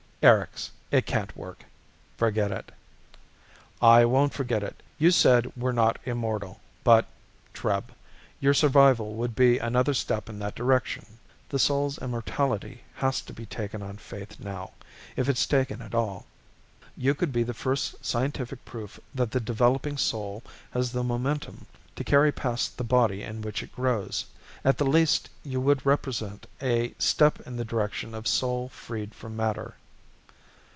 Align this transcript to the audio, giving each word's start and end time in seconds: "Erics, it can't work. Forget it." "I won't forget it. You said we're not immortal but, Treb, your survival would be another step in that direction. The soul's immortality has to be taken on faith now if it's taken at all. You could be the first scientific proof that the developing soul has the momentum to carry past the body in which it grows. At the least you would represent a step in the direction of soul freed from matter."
"Erics, 0.23 0.69
it 0.91 1.07
can't 1.07 1.35
work. 1.35 1.63
Forget 2.15 2.51
it." 2.51 2.71
"I 3.81 4.05
won't 4.05 4.35
forget 4.35 4.61
it. 4.61 4.83
You 4.99 5.09
said 5.09 5.51
we're 5.57 5.71
not 5.71 5.97
immortal 6.05 6.59
but, 6.83 7.07
Treb, 7.53 7.85
your 8.39 8.53
survival 8.53 9.15
would 9.15 9.33
be 9.33 9.57
another 9.57 9.95
step 9.95 10.29
in 10.29 10.37
that 10.37 10.53
direction. 10.53 11.07
The 11.49 11.57
soul's 11.57 11.97
immortality 11.97 12.83
has 12.97 13.21
to 13.21 13.33
be 13.33 13.47
taken 13.47 13.81
on 13.81 13.97
faith 13.97 14.39
now 14.39 14.73
if 15.15 15.27
it's 15.27 15.47
taken 15.47 15.81
at 15.81 15.95
all. 15.95 16.27
You 16.95 17.15
could 17.15 17.33
be 17.33 17.41
the 17.41 17.55
first 17.55 18.05
scientific 18.05 18.63
proof 18.63 18.99
that 19.15 19.31
the 19.31 19.39
developing 19.39 19.97
soul 19.97 20.43
has 20.69 20.91
the 20.91 21.01
momentum 21.01 21.65
to 21.95 22.03
carry 22.03 22.31
past 22.31 22.77
the 22.77 22.83
body 22.83 23.23
in 23.23 23.41
which 23.41 23.63
it 23.63 23.73
grows. 23.75 24.25
At 24.63 24.77
the 24.77 24.85
least 24.85 25.31
you 25.43 25.59
would 25.61 25.83
represent 25.83 26.45
a 26.61 26.93
step 26.99 27.39
in 27.47 27.55
the 27.57 27.65
direction 27.65 28.13
of 28.13 28.27
soul 28.27 28.69
freed 28.69 29.15
from 29.15 29.35
matter." 29.35 29.73